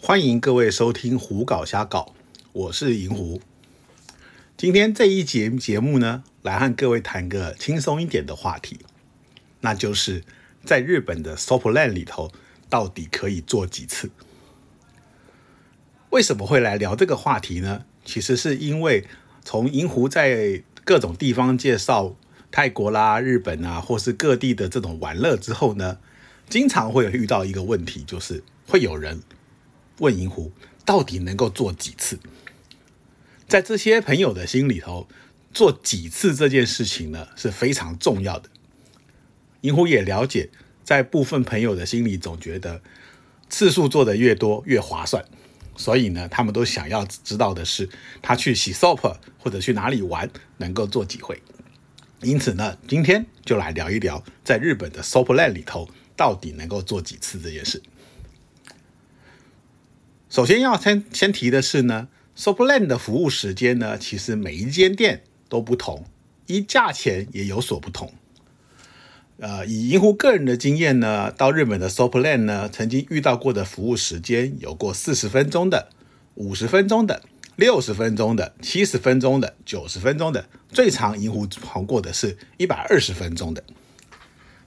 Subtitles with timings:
[0.00, 2.14] 欢迎各位收听《胡搞瞎搞》，
[2.52, 3.42] 我是银狐。
[4.56, 8.78] 今天这一节节目呢，来和各位谈个轻松一点的话题，
[9.60, 10.22] 那就是
[10.64, 12.30] 在日本的 Sopland 里头，
[12.70, 14.08] 到底可以做几次？
[16.10, 17.84] 为什么会来聊这个话题呢？
[18.04, 19.04] 其实是因为
[19.44, 22.14] 从银狐在各种地方介绍
[22.52, 25.98] 泰国啦、日本啊，或是各地的这种玩乐之后呢，
[26.48, 29.20] 经常会有遇到一个问题，就是会有人
[29.98, 30.52] 问银狐，
[30.84, 32.18] 到底能够做几次？
[33.46, 35.08] 在这些朋友的心里头，
[35.54, 38.48] 做几次这件事情呢是非常重要的。
[39.62, 40.50] 银狐也了解，
[40.84, 42.80] 在部分朋友的心里，总觉得
[43.48, 45.24] 次数做的越多越划算，
[45.76, 47.88] 所以呢，他们都想要知道的是，
[48.20, 51.40] 他去洗 soap 或者去哪里玩能够做几回。
[52.20, 57.82] 因此呢，今天就来聊一聊，在日本的 soap land 里头到底能够做几次这件事。
[60.30, 62.08] 首先要先先提的是呢。
[62.36, 66.04] Sopland 的服务时间呢，其实每一间店都不同，
[66.46, 68.12] 一价钱也有所不同。
[69.40, 75.88] 呃，以银狐个人的经验呢，到日本的 Sopland 呢，曾经遇到过的服务时间有过四十分钟的、
[76.36, 77.22] 五十分钟的、
[77.56, 83.64] 六十分钟的、七十分钟的、九十分钟的，最长银狐跑过的是一百二十分钟的。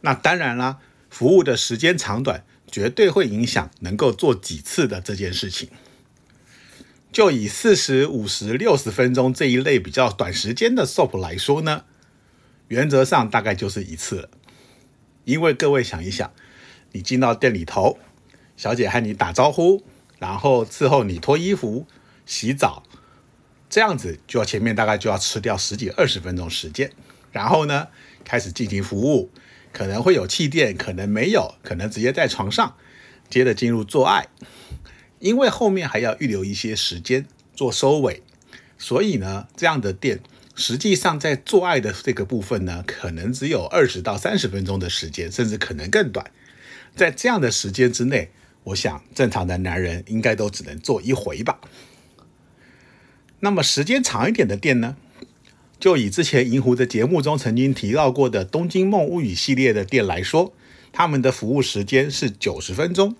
[0.00, 5.68] 那当然啦，服务的时间长短绝对会影响能够做几次的这件事情。
[7.12, 11.84] 就以四十五十六十分钟这一类比较短时间的 SOP 来说呢，
[12.68, 14.28] 原则上大概就是一次了。
[15.24, 16.32] 因为各位想一想，
[16.92, 17.98] 你进到店里头，
[18.56, 19.82] 小姐和你打招呼，
[20.18, 21.86] 然后伺候你脱衣服、
[22.24, 22.84] 洗澡，
[23.68, 26.92] 这样子就要前面大概就要吃掉十几二十分钟时间。
[27.32, 27.88] 然后呢，
[28.24, 29.30] 开始进行服务，
[29.72, 32.76] 可能会有气垫，可能没有，可能直接在床上，
[33.28, 34.28] 接着进入做爱。
[35.18, 38.22] 因为后面还要预留一些时间做收尾，
[38.78, 40.20] 所以呢，这样的店
[40.54, 46.30] 实际上在做爱的这个部分呢，可能只有二十到三十分钟的时间，甚至可能更短。
[46.96, 48.30] 在这样的时间之内，
[48.64, 51.60] 我想正常的男人应该都只能做一回吧。
[53.40, 54.96] 那么时间长一点的店呢，
[55.80, 60.52] 就以之前银狐的节目中曾经提到过的《东京梦物语》系列的店来说，
[60.92, 63.16] 他们的服务时间是九十分钟，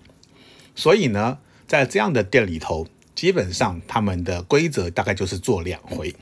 [0.75, 1.39] 所以呢。
[1.67, 2.85] 在这样的店里头，
[3.15, 6.13] 基本上他们的规则大概就是做两回。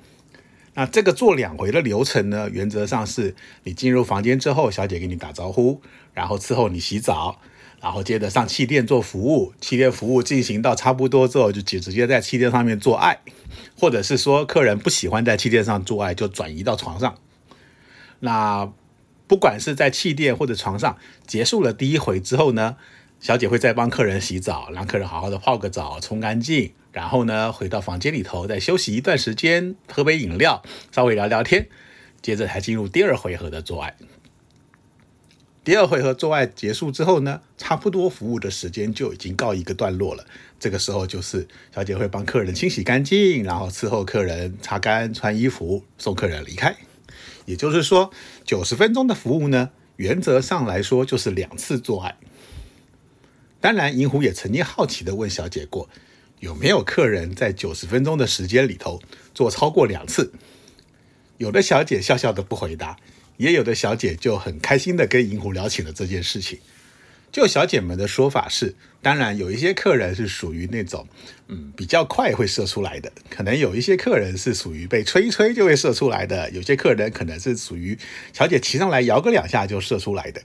[0.76, 3.34] 那这个做两回的流程呢，原则上是
[3.64, 5.82] 你进入房间之后，小姐给你打招呼，
[6.14, 7.42] 然后伺候你洗澡，
[7.82, 9.54] 然后接着上气垫做服务。
[9.62, 13.20] 气垫服务进行到差不多之后，就直直接在气垫上面做爱，
[13.78, 17.16] 或者是说客人不喜欢在气垫上做爱，就转移到床上。
[18.20, 18.72] 那
[19.28, 22.78] 不管是在气垫或者床上结束了第一回之后呢？
[23.22, 31.68] 小姐会再帮客人洗澡，让客人好好的泡个澡，冲干净，然后呢，回到房间里头再休息一段时间，喝杯饮料，稍微聊聊天，
[32.22, 33.94] 接着才进入第二回合的做爱。
[35.64, 40.26] 第二回合做爱结束之后呢，差不多服务的时间就已经告一个段落了。
[40.60, 46.76] 这个时候就是小姐会帮客人清洗干净，然后伺候客人擦干、穿衣服，送客人离开。
[47.46, 48.12] 也就是说，
[48.46, 52.18] 九十分钟的服务呢，原则上来说就是两次做爱。
[53.60, 55.90] 当然，银狐也曾经好奇的问小姐过，
[56.40, 59.02] 有没有客人在九十分钟的时间里头
[59.34, 60.32] 做超过两次？
[61.38, 62.98] 有的小姐笑笑的不回答，
[63.40, 66.60] 也有的小姐就很开心的跟银狐聊起了这件事情。
[67.32, 71.08] 就小姐们的说法是，当然有一些客人是属于那种，
[71.48, 77.98] 嗯，比较快会射出来的，可能有一些客人是属于被吹一吹就会射出来的，有些客人可能是属于
[78.34, 80.42] 小姐骑上来摇个两下就射出来的。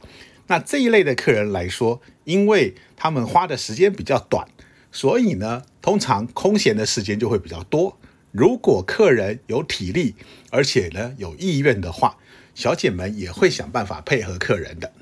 [0.46, 4.46] 那这一类的客人来说，因为他们花的时间比较短，
[4.92, 7.98] 所以呢，通常空闲的时间就会比较多。
[8.30, 10.14] 如果客人有体力，
[10.50, 12.18] 而且呢有意愿的话，
[12.54, 14.92] 小姐们也会想办法配合客人的。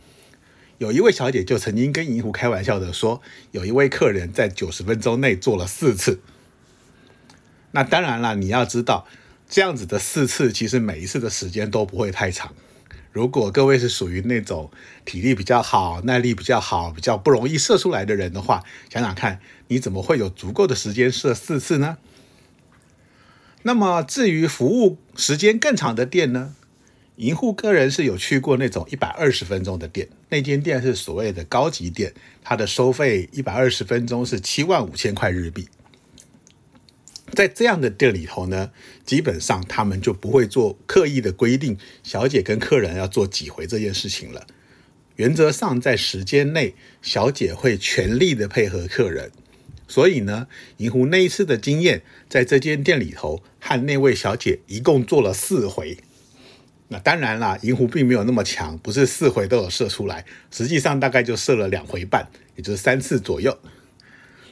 [0.78, 6.20] 有一位小姐就曾经跟银狐开玩笑的说，有一位客人在九十分钟内做了四次。
[7.70, 9.06] 那当然了，你要知道，
[9.48, 12.52] 这样子的四次，其实每一次的时间都不会太长。
[13.12, 14.70] 如果各位是属于那种
[15.04, 21.98] 体力比较好、耐力比较好、比较不容易射出来的人的话，想想看，你怎么会有足够的时间射四次呢？
[23.62, 26.56] 那么至于服务时间更长的店呢？
[27.22, 35.68] 银户个人是有去过那种一百二十分钟的店，那间店是所谓的高级店，它的收费一百二十分钟是七万五千块日币。
[37.32, 38.72] 在这样的店里头呢，
[39.06, 44.44] 基本上他们就不会做刻意的规定，小姐跟客人要做几回这件事情了。
[45.14, 49.30] 原则上，在时间内，小姐会全力的配合客人，
[49.86, 50.48] 所以呢，
[50.78, 55.96] 银狐那一次的经验，在这间店里头和那位小姐一共做了四回。
[56.92, 63.58] 那当然啦，银狐并没有那么强，不是四回都有射出来，实际上大概就射了两回半，也就是三次左右。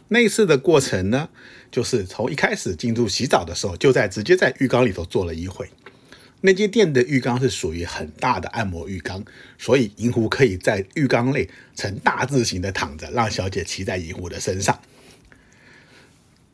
[0.09, 1.29] 那次的过程呢，
[1.71, 5.69] 就是从一开始进入洗澡的时候，就在直接在浴缸里头做了一回。
[6.41, 9.23] 那间店的浴缸是属于很大的按摩浴缸，
[9.59, 11.47] 所以银狐可以在浴缸内
[11.77, 14.81] 呈大字形的躺着，让小姐骑在银狐的身上。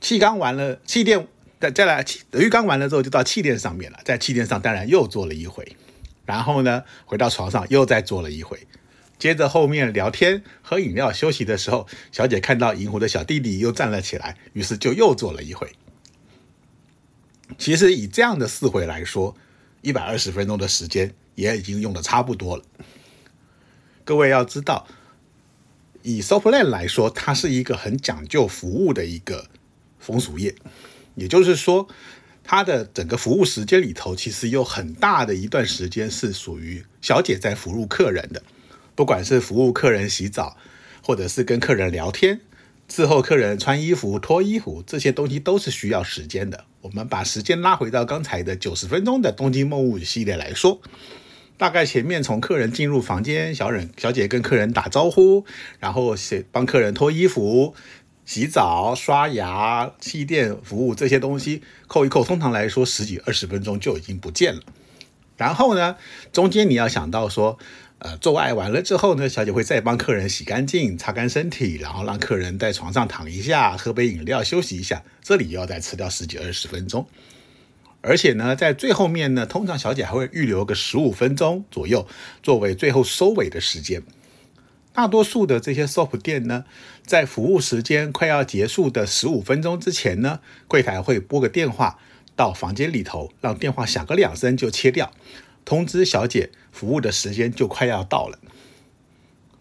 [0.00, 3.98] 气缸完了，气垫再再来气浴缸完了之后，就到气垫上面了。
[4.04, 5.76] 在气垫上当然又做了一回，
[6.24, 8.66] 然后呢，回到床上又再做了一回。
[9.18, 15.72] 接着后面聊天、喝饮料、休息的时候，小姐看到银狐的小弟弟又站了起来，于是就又做了一回。
[17.56, 19.34] 其实以这样的四回来说，
[19.80, 22.64] 一百二十分钟的时间也已经用的差不多了。
[24.04, 24.86] 各位要知道，
[26.02, 29.48] 以 Soplan 来说，它是一个很讲究服务的一个。
[29.98, 30.54] 风俗业，
[31.16, 31.88] 也就是说，
[32.44, 38.40] 它的整个服务时间里头，其实有很大的一段时间是属于小姐在服务客人的。
[38.94, 40.56] 不管是服务客人洗澡，
[41.02, 42.40] 或者是跟客人聊天，
[42.88, 46.64] 伺候客人穿衣服、脱衣服，这些东西都是需要时间的。
[46.82, 50.80] 我们把时间拉回到刚才的九十分钟的东京梦物语系列来说，
[51.56, 55.44] 大概前面从客人进入房间，小忍小姐跟客人打招呼，
[55.80, 56.14] 然后
[56.52, 57.74] 帮客人脱衣服。
[58.26, 64.60] 洗澡、刷牙、气垫服务这些东西扣一扣，通常来说十几二十分钟就已经不见了。
[65.36, 65.96] 然后呢，
[66.32, 67.56] 中间你要想到说，
[68.00, 77.06] 呃，做爱完了之后呢，小姐会再帮客人洗干净、擦干身体，然后让客人在床上躺一下，喝杯饮料休息一下，这里又要再吃掉十几二十分钟。
[78.00, 82.08] 而且呢，在最后面呢，通常小姐还会预留个十五分钟左右
[82.42, 84.02] 作为最后收尾的时间。
[84.96, 86.64] 大多数的这些 SOP 店呢，
[87.04, 91.98] 在服务时间快要结束的十五分钟之前呢，柜台会拨个电话
[92.34, 95.12] 到房间里头，让电话响个两声就切掉，
[95.66, 98.38] 通知小姐服务的时间就快要到了。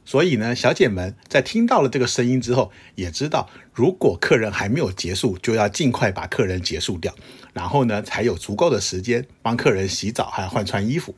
[0.05, 7.13] 所以呢，小姐们在听到了这个声音之后，也知道如果客人还没有结束，就要尽快把客人结束掉，
[7.51, 11.13] 然后呢，才有足够的时间帮客人洗澡还有换穿衣服。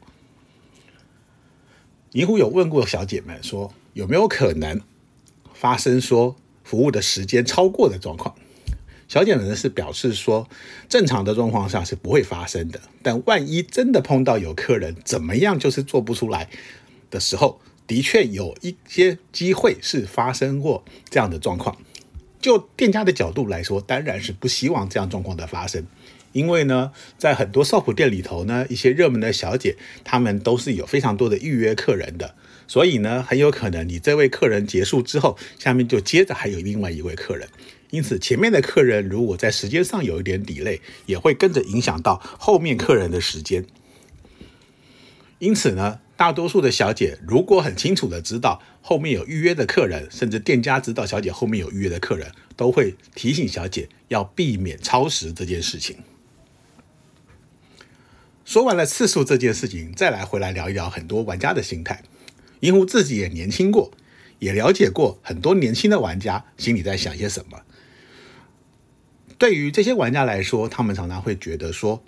[2.14, 3.72] 银狐有问过小姐们说。
[3.98, 4.80] 有没有可能
[5.56, 8.36] 发生说服务的时间超过的状况？
[9.08, 10.48] 小姐们是表示说，
[10.88, 12.80] 正常的状况下是不会发生的。
[13.02, 16.48] 但万一真的碰到有客人怎么样就是做不出来
[17.10, 21.76] 的时候，的确有一些机会是发生过这样的状况。
[22.40, 25.84] 就店家的角度来说，当然是不希望这样状况的发生，
[26.34, 32.36] 因为呢，在很多少普店里头呢，一些热门的小姐，她们都是有非常多的预约客人的。
[32.68, 37.48] 所以呢，很有可能你这位客人结束之后，下面就接着还有另外一位客人，
[37.92, 43.66] 因此前面的客人如果在时间上有一点 delay，也会跟着影响到后面客人的时间。
[45.40, 55.98] 因此呢，大多数的小姐如果很清楚的知道后面有预约的客人，甚至店家知道小姐后面有预约的客人，都会提醒小姐要避免超时这件事情。
[58.44, 62.02] 说完了次数这件事情，再来回来聊一聊很多玩家的心态。
[62.62, 63.92] 银狐自己也年轻过，
[64.40, 67.62] 也了解过很多年轻的玩家心里在想些什么。
[69.38, 72.04] 对于这些玩家来说，他们常常会觉得说，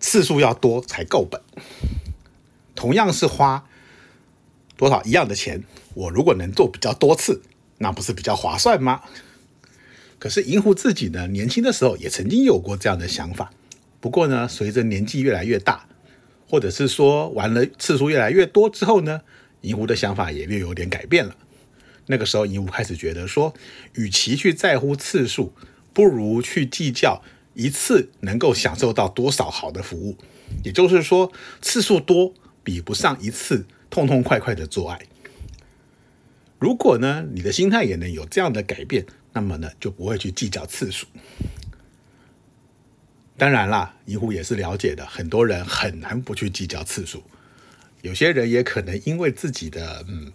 [0.00, 1.40] 次数要多才够本。
[2.74, 3.68] 同样是花
[4.76, 5.62] 多少一样的钱，
[5.94, 7.42] 我如果能做比较多次，
[7.78, 9.02] 那不是比较划算吗？
[10.18, 13.52] 可是银狐自己呢，年轻的时候也曾经有过这样的想法。
[14.00, 15.86] 不过呢，随着年纪越来越大，
[16.48, 19.20] 或者是说玩了次数越来越多之后呢，
[19.64, 21.34] 银狐的想法也略有点改变了。
[22.06, 23.54] 那个时候，银狐开始觉得说，
[23.94, 25.54] 与其去在乎次数，
[25.94, 27.22] 不如去计较
[27.54, 30.18] 一次能够享受到多少好的服务。
[30.62, 35.00] 也就是说，次数多比不上一次痛痛快快的做爱。
[36.58, 41.06] 如果呢，你的心态也能有这样的改变，那么呢，就不会去计较次数。
[43.38, 47.22] 当然啦，银狐也是了解的，很多人很难不去计较次数。
[48.04, 50.30] 有些人也可能因为自己的嗯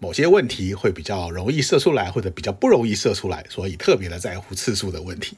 [0.00, 5.36] 某些问题会比较容易射出来，或者比较不容易射出来，所以特别的在乎次数的问题。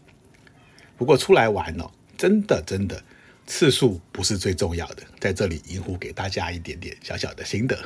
[0.96, 3.04] 不过出来玩哦，真的真的
[3.46, 5.02] 次数不是最重要的。
[5.20, 7.78] 在这里，银狐给大家一点点小小的心得。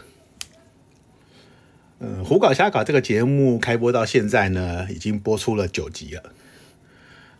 [1.98, 6.32] 嗯，胡搞瞎搞这个节目开播到现在呢，已经播出了九集了。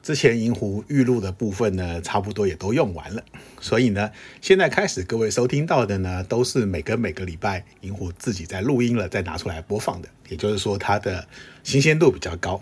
[0.02, 3.22] 之前银狐预录的部分呢，差不多也都用完了，
[3.60, 11.28] 所以呢，现在开始各位收听到的呢，都是每个每个礼拜银狐自己在录音了，再拿出来播放的，也就是说它的
[11.62, 12.60] 新鲜度比较高。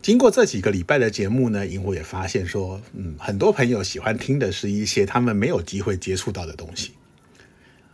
[0.00, 6.92] 经过这几个礼拜的节目呢，银狐也发现说，嗯，很多朋友喜欢听的是一些他们没有机会接触到的东西。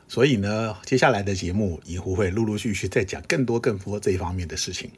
[0.07, 4.91] 所以呢，接下来的节目，银狐会陆陆续续再讲更多更多这一方面的事情，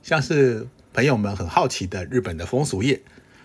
[0.00, 0.64] 像是
[0.98, 3.00] 朋友们很好奇的日本的风俗业，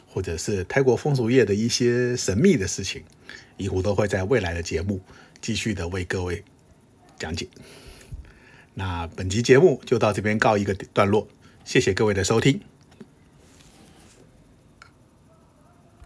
[0.07, 3.03] 或者是泰国风俗业的一些神秘的事情，
[3.57, 4.99] 一虎都会在未来的节目
[5.39, 6.43] 继续的为各位
[7.19, 7.47] 讲解。
[8.73, 11.27] 那本集节目就到这边告一个段落，
[11.63, 12.59] 谢谢各位的收听。